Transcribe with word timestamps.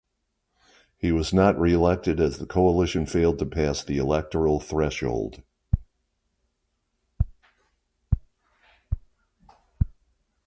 He 0.97 1.11
was 1.11 1.31
not 1.31 1.59
reelected 1.59 2.19
as 2.19 2.39
the 2.39 2.47
coalition 2.47 3.05
failed 3.05 3.37
to 3.37 3.45
pass 3.45 3.83
the 3.83 3.99
electoral 3.99 4.59
threshold. 4.59 5.43